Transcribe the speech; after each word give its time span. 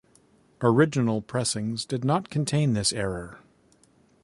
Original 0.63 1.21
pressings 1.21 1.85
did 1.85 2.03
not 2.03 2.31
contain 2.31 2.73
this 2.73 2.91
error. 2.91 3.37